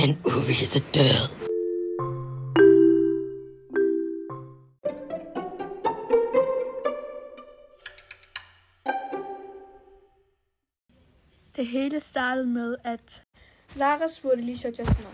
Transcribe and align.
Den 0.00 0.18
uvise 0.24 0.80
død. 0.94 1.20
Det 11.56 11.66
hele 11.66 12.00
startede 12.00 12.46
med, 12.46 12.76
at 12.84 13.22
Lara 13.76 14.08
spurgte 14.08 14.42
Lisa 14.42 14.68
og 14.68 14.78
Justin 14.78 15.06
om, 15.06 15.12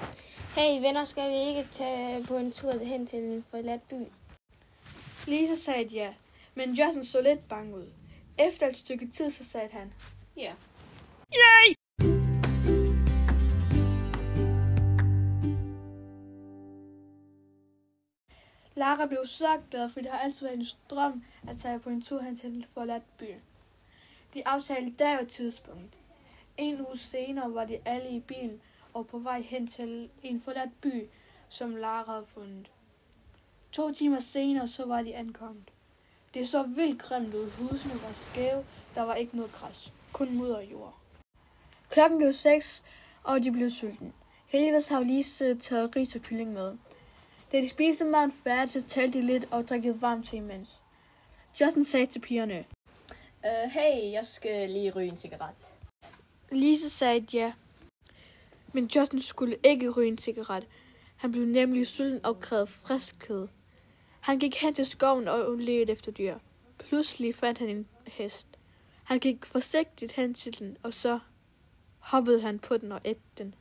Hey 0.57 0.81
venner, 0.81 1.05
skal 1.05 1.31
vi 1.31 1.49
ikke 1.49 1.69
tage 1.73 2.25
på 2.25 2.37
en 2.37 2.53
tur 2.53 2.79
hen 2.85 3.07
til 3.07 3.19
en 3.19 3.45
forladt 3.51 3.89
by? 3.89 3.95
Lisa 5.27 5.55
sagde 5.55 5.85
ja, 5.85 6.15
men 6.55 6.75
Justin 6.75 7.05
så 7.05 7.21
lidt 7.21 7.49
bange 7.49 7.77
ud. 7.77 7.87
Efter 8.39 8.69
et 8.69 8.77
stykke 8.77 9.11
tid, 9.17 9.31
så 9.31 9.45
sagde 9.45 9.69
han, 9.73 9.93
Ja. 10.37 10.53
Lara 18.77 19.07
blev 19.07 19.27
så 19.27 19.61
glad, 19.71 19.91
for 19.91 20.01
det 20.01 20.11
har 20.11 20.19
altid 20.19 20.47
været 20.47 20.59
en 20.59 20.67
drøm 20.91 21.25
at 21.49 21.59
tage 21.59 21.79
på 21.79 21.91
en 21.91 22.03
tur 22.03 22.21
hen 22.21 22.39
til 22.39 22.51
en 22.51 22.65
forladt 22.75 23.19
by. 23.19 23.35
De 24.35 24.47
aftalte 24.47 24.91
dag 24.91 25.21
og 25.21 25.29
tidspunkt. 25.29 25.95
En 26.57 26.87
uge 26.87 26.99
senere 26.99 27.55
var 27.55 27.65
de 27.65 27.79
alle 27.85 28.11
i 28.11 28.21
bilen 28.21 28.61
og 28.95 29.07
på 29.07 29.19
vej 29.19 29.41
hen 29.41 29.67
til 29.67 30.11
en 30.23 30.41
forladt 30.41 30.81
by, 30.81 31.07
som 31.49 31.77
Lara 31.77 32.13
havde 32.13 32.27
fundet. 32.27 32.71
To 33.73 33.93
timer 33.93 34.21
senere 34.21 34.69
så 34.69 34.87
var 34.87 35.03
de 35.03 35.15
ankommet. 35.15 35.71
Det 36.35 36.49
så 36.49 36.63
vildt 36.63 37.03
grimt 37.03 37.35
ud. 37.35 37.51
Husene 37.51 37.95
var 37.95 38.13
skæve. 38.13 38.65
Der 38.95 39.03
var 39.03 39.15
ikke 39.15 39.37
noget 39.37 39.53
græs. 39.53 39.93
Kun 40.13 40.35
mudder 40.35 40.57
og 40.57 40.65
jord. 40.65 40.99
Klokken 41.91 42.19
blev 42.19 42.33
seks, 42.33 42.83
og 43.23 43.43
de 43.43 43.53
blev 43.53 43.71
sultne. 43.71 44.13
Heldigvis 44.47 44.89
har 44.89 45.01
lige 45.01 45.55
taget 45.55 45.97
ris 45.97 46.15
og 46.15 46.23
kylling 46.23 46.53
med. 46.53 46.77
Da 47.53 47.61
de 47.61 47.69
spiste 47.69 48.05
maden 48.05 48.33
færdig, 48.33 48.73
så 48.73 48.83
talte 48.89 49.19
de 49.19 49.27
lidt 49.27 49.45
og 49.51 49.69
drikkede 49.69 50.03
varmt 50.03 50.27
til 50.27 50.37
imens. 50.37 50.83
Justin 51.61 51.85
sagde 51.85 52.07
til 52.07 52.21
pigerne. 52.21 52.65
Uh, 53.45 53.71
hey, 53.71 54.13
jeg 54.13 54.25
skal 54.25 54.71
lige 54.71 54.91
ryge 54.91 55.09
en 55.09 55.17
cigaret. 55.17 55.55
Lise 56.53 56.91
sagde 56.91 57.27
ja. 57.33 57.53
Men 58.73 58.91
Justin 58.97 59.23
skulle 59.23 59.57
ikke 59.65 59.91
ryge 59.91 60.09
en 60.09 60.19
cigaret. 60.19 60.67
Han 61.17 61.33
blev 61.33 61.45
nemlig 61.45 61.87
sulten 61.87 62.27
og 62.27 62.41
krævede 62.41 62.67
frisk 62.67 63.17
kød. 63.19 63.49
Han 64.21 64.39
gik 64.39 64.57
hen 64.57 64.75
til 64.75 64.87
skoven 64.87 65.29
og 65.29 65.57
ledte 65.57 65.93
efter 65.93 66.13
dyr. 66.13 66.39
Pludselig 66.79 67.35
fandt 67.35 67.59
han 67.59 67.69
en 67.69 67.87
hest. 68.07 68.47
Han 69.05 69.19
gik 69.19 69.45
forsigtigt 69.45 70.13
hen 70.13 70.35
til 70.35 70.59
den, 70.59 70.77
og 70.83 70.95
så 70.95 71.19
hoppede 71.99 72.41
han 72.41 72.59
på 72.59 72.77
den 72.77 72.93
og 72.93 73.01
ædte 73.05 73.23
den. 73.39 73.55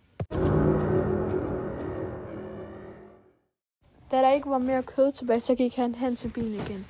Da 4.11 4.17
der 4.17 4.31
ikke 4.33 4.49
var 4.49 4.57
mere 4.57 4.83
kød 4.83 5.11
tilbage, 5.11 5.39
så 5.39 5.55
gik 5.55 5.75
han 5.75 5.95
hen 5.95 6.15
til 6.15 6.29
bilen 6.29 6.53
igen. 6.53 6.85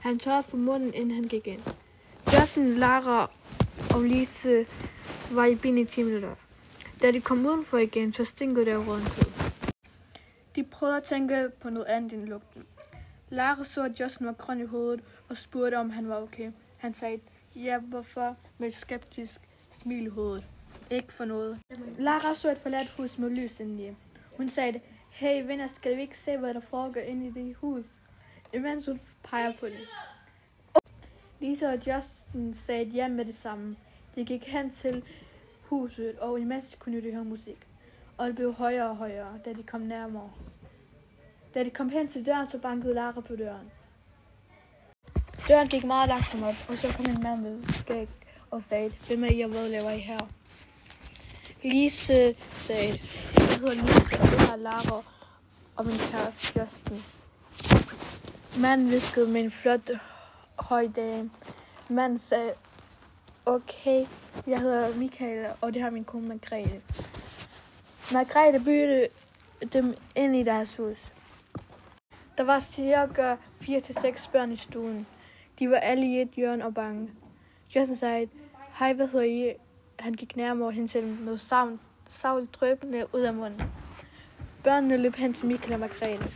Han 0.00 0.18
tørrede 0.18 0.42
for 0.42 0.56
munden, 0.56 0.94
inden 0.94 1.10
han 1.10 1.24
gik 1.24 1.46
ind. 1.46 1.60
Justin, 2.40 2.74
Lara 2.74 3.30
og 3.94 4.02
Lise 4.02 4.66
var 5.30 5.44
i 5.44 5.54
bilen 5.54 5.78
i 5.78 5.84
10 5.84 6.02
minutter. 6.02 6.34
Da 7.02 7.10
de 7.10 7.20
kom 7.20 7.46
udenfor 7.46 7.78
igen, 7.78 8.12
så 8.12 8.24
stinkede 8.24 8.66
der 8.66 8.76
råden 8.76 9.04
kød. 9.04 9.52
De 10.56 10.64
prøvede 10.64 10.96
at 10.96 11.02
tænke 11.02 11.50
på 11.60 11.70
noget 11.70 11.86
andet 11.86 12.12
end 12.12 12.24
lugten. 12.28 12.62
Lara 13.30 13.64
så, 13.64 13.84
at 13.84 14.00
Justin 14.00 14.26
var 14.26 14.32
grøn 14.32 14.60
i 14.60 14.64
hovedet 14.66 15.00
og 15.28 15.36
spurgte, 15.36 15.78
om 15.78 15.90
han 15.90 16.08
var 16.08 16.22
okay. 16.22 16.50
Han 16.76 16.94
sagde, 16.94 17.20
ja, 17.56 17.78
hvorfor? 17.78 18.36
Med 18.58 18.68
et 18.68 18.76
skeptisk 18.76 19.40
smil 19.82 20.06
i 20.06 20.08
hovedet. 20.08 20.44
Ikke 20.90 21.12
for 21.12 21.24
noget. 21.24 21.58
Lara 21.98 22.34
så 22.34 22.50
et 22.50 22.58
forladt 22.58 22.88
hus 22.96 23.18
med 23.18 23.30
lys 23.30 23.60
indeni. 23.60 23.96
Hun 24.36 24.50
sagde, 24.50 24.80
hey 25.12 25.46
venner, 25.46 25.68
skal 25.76 25.96
vi 25.96 26.00
ikke 26.00 26.18
se, 26.18 26.36
hvad 26.36 26.54
der 26.54 26.60
foregår 26.60 27.00
inde 27.00 27.26
i 27.26 27.30
det 27.30 27.56
hus? 27.56 27.84
Imens 28.54 28.86
hun 28.86 29.00
peger 29.22 29.52
på 29.60 29.66
det. 29.66 29.88
Lisa 31.40 31.72
og 31.72 31.78
Justin 31.86 32.54
sagde 32.54 32.84
ja 32.84 33.08
med 33.08 33.24
det 33.24 33.34
samme. 33.34 33.76
De 34.14 34.24
gik 34.24 34.44
hen 34.44 34.70
til 34.70 35.04
huset, 35.62 36.18
og 36.18 36.40
imens 36.40 36.76
kunne 36.78 37.02
de 37.02 37.12
høre 37.12 37.24
musik. 37.24 37.66
Og 38.18 38.26
det 38.26 38.34
blev 38.34 38.52
højere 38.52 38.88
og 38.88 38.96
højere, 38.96 39.38
da 39.44 39.52
de 39.52 39.62
kom 39.62 39.80
nærmere. 39.80 40.30
Da 41.54 41.64
de 41.64 41.70
kom 41.70 41.88
hen 41.88 42.08
til 42.08 42.26
døren, 42.26 42.50
så 42.50 42.58
bankede 42.58 42.94
Lara 42.94 43.20
på 43.20 43.36
døren. 43.36 43.70
Døren 45.48 45.68
gik 45.68 45.84
meget 45.84 46.08
langsomt 46.08 46.42
op, 46.42 46.68
og 46.68 46.76
så 46.76 46.96
kom 46.96 47.06
en 47.08 47.22
mand 47.22 47.40
med 47.42 47.64
skæg 47.64 48.08
og 48.50 48.62
sagde, 48.62 48.92
hvem 49.06 49.24
er 49.24 49.28
I, 49.28 49.40
og 49.40 49.50
hvad 49.50 49.68
laver 49.68 49.90
I 49.90 49.98
her? 49.98 50.28
Lise 51.64 52.34
sagde, 52.50 53.00
jeg 53.36 53.56
hedder 53.56 53.74
Lise, 53.74 54.20
og 54.20 54.30
det 54.30 54.40
har 54.40 54.56
Lara 54.56 55.02
og 55.76 55.86
min 55.86 55.98
kæreste 55.98 56.60
Justin. 56.60 57.02
Manden 58.60 58.90
viskede 58.90 59.28
med 59.28 59.40
en 59.40 59.50
flot 59.50 59.90
høj 60.56 60.88
dame. 60.96 61.30
Manden 61.88 62.18
sagde, 62.18 62.52
okay, 63.46 64.06
jeg 64.46 64.60
hedder 64.60 64.96
Michael, 64.96 65.46
og 65.60 65.74
det 65.74 65.82
har 65.82 65.90
min 65.90 66.04
kone 66.04 66.28
Margrethe. 66.28 66.80
Margrethe 68.12 68.64
bytte 68.64 69.08
dem 69.72 69.94
ind 70.16 70.36
i 70.36 70.42
deres 70.42 70.76
hus. 70.76 70.96
Der 72.38 72.44
var 72.44 72.60
cirka 72.60 73.36
4-6 73.62 74.30
børn 74.30 74.52
i 74.52 74.56
stuen. 74.56 75.06
De 75.58 75.70
var 75.70 75.76
alle 75.76 76.06
i 76.06 76.20
et 76.20 76.30
hjørne 76.36 76.64
og 76.64 76.74
bange. 76.74 77.10
Justin 77.76 77.96
sagde, 77.96 78.28
hej, 78.78 78.92
hvad 78.92 79.08
hedder 79.08 79.26
I? 79.26 79.54
Han 80.02 80.14
gik 80.14 80.36
nærmere 80.36 80.72
hen 80.72 80.88
til 80.88 81.02
dem 81.02 81.10
med 81.10 81.36
savn, 81.36 81.80
savl 82.08 82.46
drøbende 82.52 83.06
ud 83.14 83.20
af 83.20 83.34
munden. 83.34 83.62
Børnene 84.64 84.96
løb 84.96 85.14
hen 85.14 85.34
til 85.34 85.46
Michael 85.46 85.72
og 85.72 85.80
Margrethe. 85.80 86.30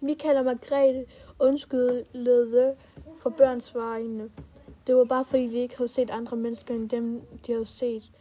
Michael 0.00 0.36
og 0.36 0.44
Margrethe 0.44 1.06
undskyldede 1.38 2.76
for 3.18 3.30
børns 3.30 3.74
vegne. 3.74 4.30
Det 4.86 4.96
var 4.96 5.04
bare 5.04 5.24
fordi, 5.24 5.46
de 5.46 5.56
ikke 5.56 5.76
havde 5.76 5.88
set 5.88 6.10
andre 6.10 6.36
mennesker 6.36 6.74
end 6.74 6.88
dem, 6.88 7.20
de 7.46 7.52
havde 7.52 7.66
set 7.66 8.12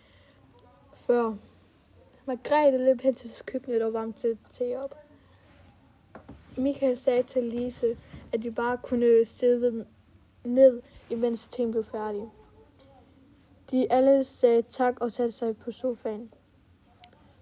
før. 0.94 1.34
Margrethe 2.26 2.86
løb 2.86 3.02
hen 3.02 3.16
til 3.16 3.32
køkkenet 3.46 3.82
og 3.82 3.94
varmte 3.94 4.38
te 4.52 4.84
op. 4.84 4.96
Michael 6.58 6.98
sagde 6.98 7.24
til 7.24 7.44
Lise, 7.44 7.98
at 8.32 8.44
de 8.44 8.52
bare 8.52 8.78
kunne 8.78 9.26
sidde 9.26 9.86
ned, 10.46 10.82
imens 11.10 11.48
ting 11.48 11.72
blev 11.72 11.84
færdig. 11.84 12.30
De 13.74 13.92
alle 13.92 14.24
sagde 14.24 14.62
tak 14.62 15.02
og 15.02 15.12
satte 15.12 15.32
sig 15.32 15.58
på 15.58 15.72
sofaen. 15.72 16.34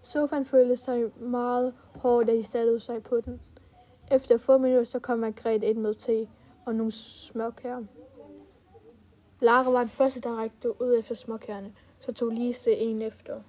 Sofaen 0.01 0.45
følte 0.45 0.77
sig 0.77 1.03
meget 1.19 1.73
hård, 1.95 2.25
da 2.25 2.35
de 2.35 2.43
satte 2.43 2.79
sig 2.79 3.03
på 3.03 3.21
den. 3.21 3.41
Efter 4.11 4.37
få 4.37 4.57
minutter 4.57 4.83
så 4.83 4.99
kom 4.99 5.19
Margrethe 5.19 5.69
ind 5.69 5.77
med 5.77 5.93
te 5.93 6.27
og 6.65 6.75
nogle 6.75 6.91
småkager. 6.91 7.83
Lara 9.41 9.71
var 9.71 9.79
den 9.79 9.89
første, 9.89 10.19
der 10.19 10.39
rækte 10.39 10.81
ud 10.81 10.99
efter 10.99 11.15
småkærne, 11.15 11.73
så 11.99 12.13
tog 12.13 12.29
Lise 12.29 12.71
en 12.71 13.01
efter. 13.01 13.41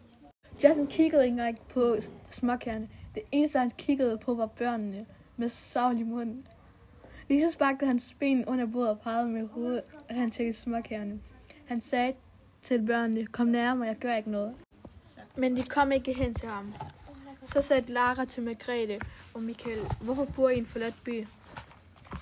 Justin 0.64 0.87
kiggede 0.87 1.25
ikke 1.25 1.32
engang 1.32 1.59
på 1.69 1.97
småkærne. 2.31 2.88
Det 3.14 3.22
eneste, 3.32 3.59
han 3.59 3.70
kiggede 3.70 4.19
på, 4.19 4.34
var 4.34 4.47
børnene 4.47 5.06
med 5.37 5.49
savl 5.49 5.99
i 5.99 6.03
munden. 6.03 6.47
Lise 7.28 7.53
sparkede 7.53 7.87
hans 7.87 8.16
ben 8.19 8.44
under 8.44 8.66
bordet 8.66 8.91
og 8.91 9.00
pegede 9.00 9.28
med 9.28 9.49
hovedet, 9.49 9.82
og 10.09 10.14
han 10.14 10.31
tækkede 10.31 10.56
småkærne. 10.56 11.20
Han 11.66 11.81
sagde 11.81 12.14
til 12.62 12.86
børnene, 12.86 13.26
kom 13.26 13.46
nærmere, 13.46 13.88
jeg 13.88 13.96
gør 13.96 14.14
ikke 14.14 14.31
noget. 14.31 14.54
Men 15.37 15.56
de 15.56 15.62
kom 15.62 15.92
ikke 15.92 16.12
hen 16.12 16.34
til 16.34 16.48
ham. 16.48 16.75
Så 17.46 17.62
sagde 17.62 17.92
Lara 17.92 18.25
til 18.25 18.42
Margrethe 18.42 19.00
og 19.34 19.42
Michael, 19.42 19.81
hvorfor 20.00 20.25
bor 20.25 20.48
I 20.48 20.54
i 20.54 20.58
en 20.58 20.66
forladt 20.66 20.94
by? 21.04 21.26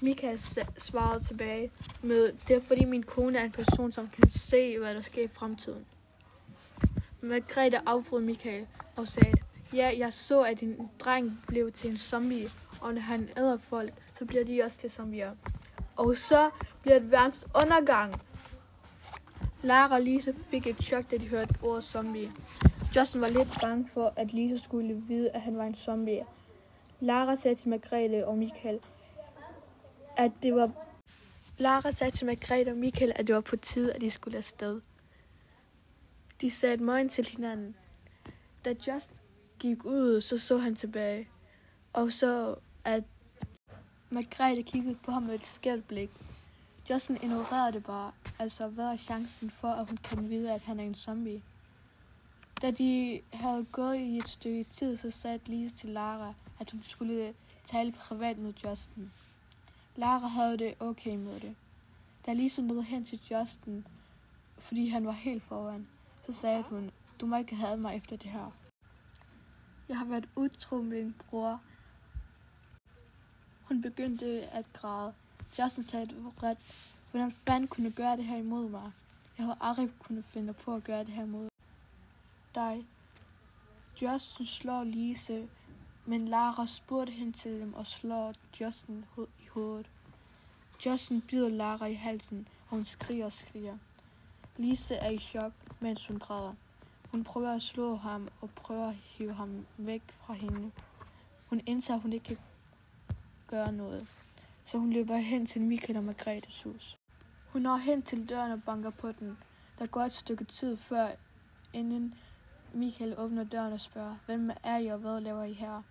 Michael 0.01 0.41
svarede 0.79 1.25
tilbage 1.25 1.71
med, 2.03 2.33
det 2.49 2.57
er 2.57 2.61
fordi 2.61 2.85
min 2.85 3.03
kone 3.03 3.39
er 3.39 3.45
en 3.45 3.53
person, 3.53 3.93
som 3.93 4.09
kan 4.09 4.31
se, 4.31 4.79
hvad 4.79 4.95
der 4.95 5.03
sker 5.03 5.23
i 5.23 5.29
fremtiden. 5.29 5.87
Margrethe 7.21 7.81
afbrød 7.87 8.21
Michael 8.21 8.67
og 8.97 9.09
sagde, 9.09 9.33
ja, 9.75 9.93
jeg 9.99 10.13
så, 10.13 10.43
at 10.43 10.61
en 10.61 10.91
dreng 10.99 11.43
blev 11.47 11.73
til 11.73 11.91
en 11.91 11.99
zombie, 11.99 12.51
og 12.81 12.95
når 12.95 13.01
han 13.01 13.29
æder 13.37 13.59
folk, 13.69 13.93
så 14.19 14.25
bliver 14.25 14.45
de 14.45 14.63
også 14.63 14.79
til 14.79 14.91
zombier. 14.91 15.33
Og 15.97 16.17
så 16.17 16.51
bliver 16.83 16.99
det 16.99 17.11
verdens 17.11 17.47
undergang. 17.55 18.23
Lara 19.63 19.95
og 19.95 20.03
Lise 20.03 20.35
fik 20.51 20.67
et 20.67 20.83
chok, 20.83 21.11
da 21.11 21.17
de 21.17 21.29
hørte 21.29 21.55
ordet 21.63 21.85
zombie. 21.85 22.33
Justin 22.97 23.21
var 23.21 23.29
lidt 23.29 23.49
bange 23.61 23.89
for, 23.89 24.13
at 24.17 24.33
Lise 24.33 24.65
skulle 24.65 24.95
vide, 24.95 25.31
at 25.31 25.41
han 25.41 25.57
var 25.57 25.65
en 25.65 25.75
zombie. 25.75 26.25
Lara 27.01 27.37
sagde 27.37 27.55
til 27.55 27.69
Margrethe 27.69 28.27
og 28.27 28.39
Michael, 28.39 28.81
at 30.17 30.33
det 30.43 30.55
var... 30.55 30.71
Lara 31.59 31.93
sagde 31.93 32.17
til 32.17 32.27
Margrethe 32.27 32.73
og 32.73 32.77
Michael, 32.77 33.13
at 33.17 33.27
det 33.27 33.35
var 33.35 33.41
på 33.41 33.57
tide, 33.57 33.93
at 33.93 34.01
de 34.01 34.11
skulle 34.11 34.39
afsted. 34.39 34.81
De 36.41 36.51
sagde 36.51 36.75
et 36.75 36.81
morgen 36.81 37.09
til 37.09 37.27
hinanden. 37.27 37.77
Da 38.65 38.75
Just 38.87 39.13
gik 39.59 39.85
ud, 39.85 40.21
så 40.21 40.39
så 40.39 40.59
han 40.59 40.75
tilbage. 40.75 41.29
Og 41.93 42.13
så, 42.13 42.55
at 42.85 43.05
Margrethe 44.11 44.63
kiggede 44.63 44.99
på 45.05 45.11
ham 45.11 45.23
med 45.23 45.35
et 45.35 45.47
skævt 45.47 45.89
blik. 45.89 46.11
Justin 46.91 47.17
ignorerede 47.23 47.73
det 47.73 47.85
bare. 47.85 48.13
Altså, 48.39 48.69
hvad 48.69 48.85
er 48.85 48.97
chancen 48.97 49.51
for, 49.51 49.69
at 49.69 49.87
hun 49.89 49.97
kan 49.97 50.31
vide, 50.31 50.55
at 50.55 50.63
han 50.63 50.81
er 50.81 50.85
en 50.85 50.95
zombie? 50.95 51.43
Da 52.63 52.71
de 52.71 53.21
havde 53.33 53.67
gået 53.73 53.97
i 53.97 54.17
et 54.17 54.29
stykke 54.29 54.65
tid, 54.65 54.97
så 54.97 55.11
sagde 55.11 55.41
Lise 55.47 55.75
til 55.75 55.91
Lara, 55.91 56.35
at 56.61 56.71
hun 56.71 56.83
skulle 56.83 57.35
tale 57.65 57.93
privat 57.93 58.39
med 58.39 58.53
Justin. 58.65 59.13
Lara 59.97 60.27
havde 60.27 60.59
det 60.59 60.75
okay 60.81 61.17
med 61.17 61.41
det. 61.41 61.57
Da 62.27 62.33
Lise 62.33 62.63
nåede 62.63 62.83
hen 62.83 63.05
til 63.05 63.21
Justin, 63.31 63.87
fordi 64.59 64.89
han 64.89 65.07
var 65.07 65.13
helt 65.13 65.43
foran, 65.43 65.89
så 66.27 66.33
sagde 66.33 66.63
hun, 66.63 66.91
du 67.21 67.27
må 67.27 67.37
ikke 67.37 67.57
have 67.57 67.77
mig 67.77 67.97
efter 67.97 68.17
det 68.17 68.31
her. 68.31 68.51
Jeg 69.89 69.99
har 69.99 70.05
været 70.05 70.29
utro 70.37 70.77
med 70.77 71.05
min 71.05 71.15
bror. 71.31 71.61
Hun 73.63 73.83
begyndte 73.83 74.27
at 74.53 74.73
græde. 74.73 75.13
Justin 75.59 75.85
sagde 75.85 76.09
ret, 76.43 76.59
hvordan 77.11 77.33
fanden 77.33 77.69
kunne 77.69 77.91
gøre 77.91 78.17
det 78.17 78.25
her 78.25 78.37
imod 78.37 78.69
mig? 78.69 78.93
Jeg 79.39 79.47
havde 79.47 79.59
aldrig 79.61 79.91
kunnet 79.99 80.25
finde 80.25 80.53
på 80.53 80.75
at 80.75 80.85
gøre 80.85 81.05
det 81.05 81.13
her 81.13 81.23
imod 81.23 81.49
dig. 82.55 82.87
Justin 84.03 84.47
slår 84.47 84.85
Lise, 84.85 85.49
men 86.07 86.29
Lara 86.29 86.67
spurgte 86.67 87.13
hende 87.13 87.33
til 87.33 87.61
dem 87.61 87.75
og 87.75 87.87
slår 87.87 88.35
Justin 88.61 89.05
i 89.17 89.47
hovedet. 89.51 89.91
Justin 90.87 91.21
bider 91.21 91.49
Lara 91.49 91.87
i 91.87 91.95
halsen, 91.95 92.49
og 92.69 92.77
hun 92.77 92.85
skriger 92.85 93.25
og 93.25 93.33
skriger. 93.33 93.79
Lise 94.57 94.95
er 94.95 95.11
i 95.11 95.19
chok, 95.19 95.53
mens 95.81 96.07
hun 96.07 96.19
græder. 96.19 96.55
Hun 97.11 97.25
prøver 97.25 97.55
at 97.55 97.63
slå 97.63 97.97
ham 97.97 98.29
og 98.41 98.51
prøver 98.51 98.89
at 98.89 98.95
hive 98.95 99.35
ham 99.35 99.67
væk 99.77 100.03
fra 100.27 100.35
hende. 100.35 100.71
Hun 101.47 101.61
indser, 101.67 101.95
at 101.95 102.01
hun 102.01 102.13
ikke 102.13 102.25
kan 102.25 102.39
gøre 103.47 103.73
noget, 103.73 104.09
så 104.71 104.79
hun 104.79 104.93
løber 104.93 105.17
hen 105.17 105.47
til 105.47 105.63
Michael 105.63 105.97
og 105.97 106.05
Margrethes 106.05 106.63
hus. 106.63 106.99
Hun 107.49 107.63
når 107.63 107.77
hen 107.77 108.03
til 108.03 108.29
døren 108.29 108.53
og 108.53 108.63
banker 108.63 108.91
på 108.91 109.13
den. 109.13 109.39
Der 109.79 109.87
går 109.87 110.01
et 110.01 110.13
stykke 110.13 110.45
tid 110.45 110.77
før, 110.77 111.09
inden 111.73 112.15
Michael 112.73 113.15
åbner 113.19 113.45
døren 113.45 113.73
og 113.73 113.81
spørger, 113.81 114.17
hvem 114.27 114.51
er 114.63 114.79
I 114.79 114.87
og 114.87 114.99
hvad 114.99 115.21
laver 115.21 115.45
I 115.45 115.53
her? 115.53 115.83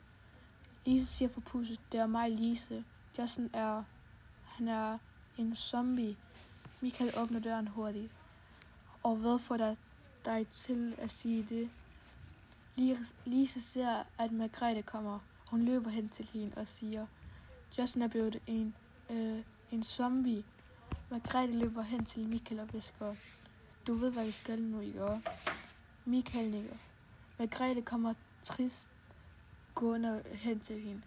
Lise 0.85 1.05
siger 1.05 1.29
for 1.29 1.41
pusset, 1.41 1.79
det 1.91 1.99
er 1.99 2.07
mig 2.07 2.31
Lise. 2.31 2.83
Justin 3.19 3.49
er, 3.53 3.83
han 4.45 4.67
er 4.67 4.97
en 5.37 5.55
zombie. 5.55 6.17
Michael 6.81 7.13
åbner 7.17 7.39
døren 7.39 7.67
hurtigt. 7.67 8.11
Og 9.03 9.15
hvad 9.15 9.39
får 9.39 9.57
der 9.57 9.75
dig 10.25 10.47
til 10.47 10.95
at 10.97 11.11
sige 11.11 11.45
det? 11.49 11.69
Lise 13.25 13.61
ser, 13.61 14.03
at 14.17 14.31
Margrethe 14.31 14.81
kommer. 14.81 15.19
Hun 15.51 15.61
løber 15.61 15.89
hen 15.89 16.09
til 16.09 16.29
hende 16.33 16.53
og 16.55 16.67
siger, 16.67 17.07
Justin 17.77 18.01
er 18.01 18.07
blevet 18.07 18.41
en, 18.47 18.75
øh, 19.09 19.43
en 19.71 19.83
zombie. 19.83 20.43
Margrethe 21.09 21.59
løber 21.59 21.81
hen 21.81 22.05
til 22.05 22.27
Michael 22.27 22.59
og 22.59 22.73
visker, 22.73 23.15
du 23.87 23.93
ved, 23.93 24.11
hvad 24.11 24.25
vi 24.25 24.31
skal 24.31 24.61
nu, 24.61 24.79
i 24.79 24.91
går. 24.91 25.21
Michael 26.05 26.51
nikker. 26.51 26.75
Margrethe 27.39 27.81
kommer 27.81 28.13
trist 28.43 28.89
gående 29.75 30.23
hen 30.33 30.59
til 30.59 30.81
hende 30.81 31.01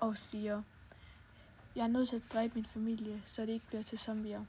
og 0.00 0.16
siger, 0.16 0.62
jeg 1.76 1.82
er 1.82 1.88
nødt 1.88 2.08
til 2.08 2.16
at 2.16 2.32
dræbe 2.32 2.54
min 2.54 2.66
familie, 2.66 3.22
så 3.24 3.42
det 3.42 3.48
ikke 3.48 3.66
bliver 3.66 3.82
til 3.82 3.98
zombier. 3.98 4.44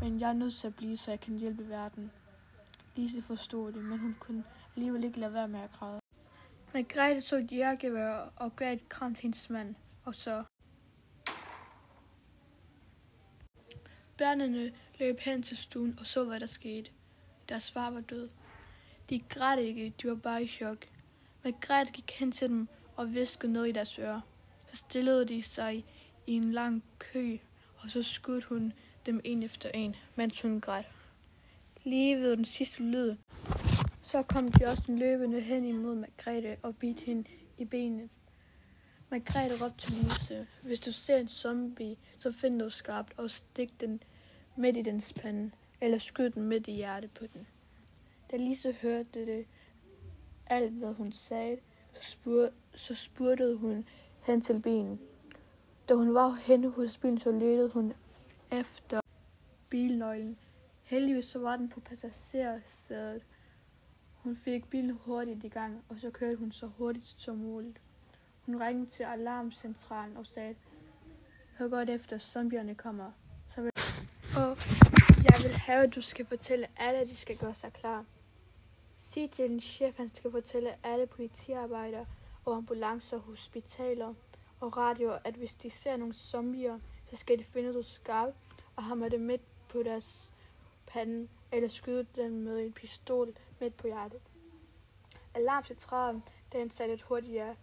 Men 0.00 0.20
jeg 0.20 0.28
er 0.28 0.32
nødt 0.32 0.54
til 0.54 0.66
at 0.66 0.74
blive, 0.76 0.96
så 0.96 1.10
jeg 1.10 1.20
kan 1.20 1.38
hjælpe 1.38 1.68
verden. 1.68 2.10
Lise 2.96 3.22
forstod 3.22 3.72
det, 3.72 3.84
men 3.84 3.98
hun 3.98 4.16
kunne 4.20 4.44
alligevel 4.76 5.04
ikke 5.04 5.20
lade 5.20 5.32
være 5.32 5.48
med 5.48 5.60
at 5.60 5.72
græde. 5.72 6.00
Margrethe 6.74 7.20
tog 7.20 7.38
et 7.38 7.52
jærgevær 7.52 8.32
og 8.36 8.56
gav 8.56 8.72
et 8.72 8.88
kram 8.88 9.14
til 9.14 9.22
hendes 9.22 9.50
mand, 9.50 9.74
og 10.04 10.14
så... 10.14 10.44
Børnene 14.18 14.72
løb 14.98 15.18
hen 15.18 15.42
til 15.42 15.56
stuen 15.56 15.98
og 15.98 16.06
så, 16.06 16.24
hvad 16.24 16.40
der 16.40 16.46
skete. 16.46 16.90
Deres 17.48 17.70
far 17.70 17.90
var 17.90 18.00
død. 18.00 18.28
De 19.10 19.18
græd 19.28 19.58
ikke, 19.58 19.94
de 20.02 20.08
var 20.08 20.14
bare 20.14 20.42
i 20.42 20.48
chok. 20.48 20.86
Margrethe 21.44 21.92
gik 21.92 22.10
hen 22.10 22.32
til 22.32 22.48
dem 22.48 22.68
og 22.96 23.14
viskede 23.14 23.52
noget 23.52 23.68
i 23.68 23.72
deres 23.72 23.98
ører. 23.98 24.20
Så 24.70 24.76
stillede 24.76 25.24
de 25.24 25.42
sig 25.42 25.84
i 26.26 26.32
en 26.32 26.52
lang 26.52 26.84
kø, 26.98 27.36
og 27.78 27.90
så 27.90 28.02
skudt 28.02 28.44
hun 28.44 28.72
dem 29.06 29.20
en 29.24 29.42
efter 29.42 29.70
en, 29.74 29.96
mens 30.16 30.42
hun 30.42 30.60
græd. 30.60 30.84
Lige 31.84 32.16
ved 32.16 32.36
den 32.36 32.44
sidste 32.44 32.82
lyd, 32.82 33.16
så 34.02 34.22
kom 34.22 34.48
Justin 34.62 34.98
løbende 34.98 35.40
hen 35.40 35.64
imod 35.64 35.94
Margrethe 35.94 36.56
og 36.62 36.76
bit 36.76 37.00
hende 37.00 37.24
i 37.58 37.64
benet. 37.64 38.10
Margrethe 39.10 39.64
råbte 39.64 39.78
til 39.78 39.94
Lise, 39.94 40.46
hvis 40.62 40.80
du 40.80 40.92
ser 40.92 41.16
en 41.16 41.28
zombie, 41.28 41.96
så 42.18 42.32
find 42.32 42.60
du 42.60 42.70
skarpt 42.70 43.14
og 43.16 43.30
stik 43.30 43.80
den 43.80 44.02
midt 44.56 44.76
i 44.76 44.82
dens 44.82 45.12
pande, 45.12 45.50
eller 45.80 45.98
skyd 45.98 46.30
den 46.30 46.42
midt 46.42 46.68
i 46.68 46.72
hjertet 46.72 47.10
på 47.10 47.26
den. 47.26 47.46
Da 48.30 48.36
Lise 48.36 48.72
hørte 48.72 49.26
det, 49.26 49.46
alt 50.46 50.72
hvad 50.72 50.92
hun 50.92 51.12
sagde, 51.12 51.58
så, 51.94 52.10
spur, 52.10 52.50
så 52.74 52.94
spurtede 52.94 53.56
hun 53.56 53.88
hen 54.22 54.40
til 54.40 54.60
bilen. 54.62 55.00
Da 55.88 55.94
hun 55.94 56.14
var 56.14 56.30
henne 56.30 56.70
hos 56.70 56.98
bilen, 56.98 57.18
så 57.18 57.30
ledte 57.32 57.74
hun 57.74 57.92
efter 58.52 59.00
bilnøglen. 59.68 60.38
Heldigvis 60.82 61.24
så 61.24 61.38
var 61.38 61.56
den 61.56 61.68
på 61.68 61.80
passagersædet. 61.80 63.22
Hun 64.14 64.36
fik 64.36 64.70
bilen 64.70 64.90
hurtigt 64.90 65.44
i 65.44 65.48
gang, 65.48 65.84
og 65.88 65.96
så 65.98 66.10
kørte 66.10 66.36
hun 66.36 66.52
så 66.52 66.66
hurtigt 66.66 67.14
som 67.16 67.36
muligt. 67.36 67.80
Hun 68.46 68.60
ringede 68.60 68.90
til 68.90 69.02
alarmcentralen 69.02 70.16
og 70.16 70.26
sagde, 70.26 70.54
hør 71.58 71.68
godt 71.68 71.90
efter, 71.90 72.18
zombierne 72.18 72.74
kommer. 72.74 73.10
Så 73.54 73.62
vil... 73.62 73.72
Og 74.36 74.56
jeg 75.24 75.40
vil 75.42 75.52
have, 75.52 75.82
at 75.82 75.94
du 75.94 76.00
skal 76.00 76.26
fortælle 76.26 76.66
alle, 76.76 77.00
at 77.00 77.08
de 77.08 77.16
skal 77.16 77.36
gøre 77.36 77.54
sig 77.54 77.72
klar. 77.72 78.04
Sig 79.00 79.30
til 79.30 79.48
din 79.48 79.60
chef, 79.60 79.96
han 79.96 80.10
skal 80.14 80.30
fortælle 80.30 80.74
alle 80.82 81.06
politiarbejdere 81.06 82.06
og 82.44 82.56
ambulancer, 82.56 83.18
hospitaler 83.18 84.14
og 84.60 84.76
radioer, 84.76 85.18
at 85.24 85.34
hvis 85.34 85.54
de 85.54 85.70
ser 85.70 85.96
nogle 85.96 86.14
zombier, 86.14 86.78
så 87.10 87.16
skal 87.16 87.38
de 87.38 87.44
finde 87.44 87.78
ud 87.78 87.82
skarpt 87.82 88.36
og 88.76 88.84
hamre 88.84 89.08
det 89.08 89.20
midt 89.20 89.42
på 89.68 89.82
deres 89.82 90.32
pande, 90.86 91.28
eller 91.52 91.68
skyde 91.68 92.06
den 92.14 92.44
med 92.44 92.66
en 92.66 92.72
pistol 92.72 93.36
midt 93.60 93.76
på 93.76 93.86
hjertet. 93.86 94.20
Alarmcentralen, 95.34 96.22
den 96.52 96.70
satte 96.70 96.94
et 96.94 97.02
hurtigere. 97.02 97.56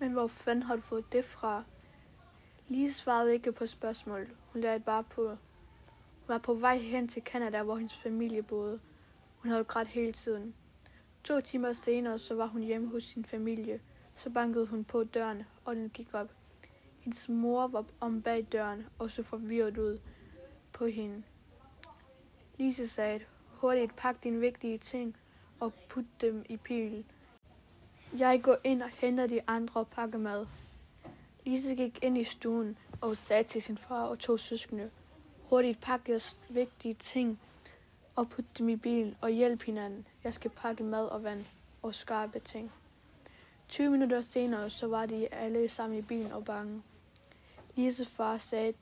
Men 0.00 0.12
hvor 0.12 0.26
fanden 0.26 0.62
har 0.62 0.76
du 0.76 0.82
fået 0.82 1.12
det 1.12 1.24
fra? 1.24 1.64
Lise 2.68 2.94
svarede 2.94 3.32
ikke 3.32 3.52
på 3.52 3.66
spørgsmålet. 3.66 4.28
Hun 4.52 4.62
lærte 4.62 4.84
bare 4.84 5.04
på. 5.04 5.28
Hun 5.28 5.38
var 6.28 6.38
på 6.38 6.54
vej 6.54 6.78
hen 6.78 7.08
til 7.08 7.22
Canada, 7.22 7.62
hvor 7.62 7.76
hendes 7.76 7.96
familie 7.96 8.42
boede. 8.42 8.80
Hun 9.36 9.50
havde 9.50 9.64
grædt 9.64 9.88
hele 9.88 10.12
tiden. 10.12 10.54
To 11.24 11.40
timer 11.40 11.72
senere, 11.72 12.18
så 12.18 12.34
var 12.34 12.46
hun 12.46 12.62
hjemme 12.62 12.88
hos 12.88 13.04
sin 13.04 13.24
familie. 13.24 13.80
Så 14.16 14.30
bankede 14.30 14.66
hun 14.66 14.84
på 14.84 15.04
døren, 15.04 15.42
og 15.64 15.76
den 15.76 15.90
gik 15.90 16.14
op. 16.14 16.30
Hendes 17.00 17.28
mor 17.28 17.66
var 17.66 17.84
om 18.00 18.22
bag 18.22 18.46
døren 18.52 18.86
og 18.98 19.10
så 19.10 19.22
forvirret 19.22 19.78
ud 19.78 19.98
på 20.72 20.86
hende. 20.86 21.22
Lise 22.58 22.88
sagde, 22.88 23.20
hurtigt 23.48 23.96
pak 23.96 24.24
dine 24.24 24.40
vigtige 24.40 24.78
ting 24.78 25.16
og 25.60 25.72
put 25.88 26.04
dem 26.20 26.44
i 26.48 26.56
pilen. 26.56 27.06
Jeg 28.18 28.42
går 28.42 28.56
ind 28.64 28.82
og 28.82 28.88
henter 28.88 29.26
de 29.26 29.40
andre 29.46 29.80
og 29.80 29.88
pakker 29.88 30.18
mad. 30.18 30.46
Lise 31.44 31.74
gik 31.74 31.98
ind 32.02 32.18
i 32.18 32.24
stuen 32.24 32.78
og 33.00 33.16
sagde 33.16 33.44
til 33.44 33.62
sin 33.62 33.78
far 33.78 34.02
og 34.02 34.18
to 34.18 34.36
søskende, 34.36 34.90
hurtigt 35.48 35.80
pakke 35.80 36.10
jeres 36.10 36.38
vigtige 36.48 36.94
ting 36.94 37.40
og 38.16 38.28
putte 38.28 38.50
dem 38.58 38.68
i 38.68 38.76
bilen 38.76 39.16
og 39.20 39.30
hjælp 39.30 39.62
hinanden. 39.62 40.06
Jeg 40.24 40.34
skal 40.34 40.50
pakke 40.50 40.84
mad 40.84 41.06
og 41.06 41.24
vand 41.24 41.44
og 41.82 41.94
skarpe 41.94 42.40
ting. 42.40 42.72
20 43.68 43.90
minutter 43.90 44.22
senere, 44.22 44.70
så 44.70 44.86
var 44.86 45.06
de 45.06 45.34
alle 45.34 45.68
sammen 45.68 45.98
i 45.98 46.02
bilen 46.02 46.32
og 46.32 46.44
bange. 46.44 46.82
Lises 47.76 48.08
far 48.08 48.38
sagde, 48.38 48.74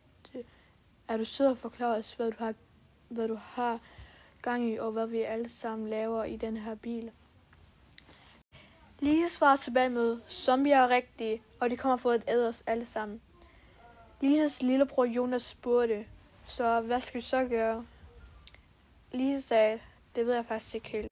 er 1.08 1.16
du 1.16 1.24
sød 1.24 1.46
og 1.46 1.58
forklare 1.58 1.96
os, 1.96 2.12
hvad 2.12 2.30
du 2.30 2.36
har, 2.38 2.54
hvad 3.08 3.28
du 3.28 3.34
har 3.34 3.80
gang 4.42 4.70
i, 4.70 4.76
og 4.76 4.92
hvad 4.92 5.06
vi 5.06 5.22
alle 5.22 5.48
sammen 5.48 5.88
laver 5.88 6.24
i 6.24 6.36
den 6.36 6.56
her 6.56 6.74
bil. 6.74 7.10
Lise 9.00 9.30
svarer 9.34 9.56
tilbage 9.56 9.88
med, 9.88 10.18
zombier 10.28 10.76
er 10.76 10.88
rigtige, 10.88 11.42
og 11.60 11.70
de 11.70 11.76
kommer 11.76 11.96
for 11.96 12.10
at 12.10 12.22
æde 12.28 12.48
os 12.48 12.62
alle 12.66 12.86
sammen. 12.86 13.20
Lises 14.20 14.62
lillebror 14.62 15.04
Jonas 15.04 15.42
spurgte, 15.42 16.06
så 16.46 16.80
hvad 16.80 17.00
skal 17.00 17.20
vi 17.20 17.24
så 17.26 17.44
gøre? 17.44 17.86
Lise 19.12 19.42
sagde, 19.42 19.80
det 20.14 20.26
ved 20.26 20.34
jeg 20.34 20.44
faktisk 20.46 20.74
ikke 20.74 20.88
helt. 20.88 21.07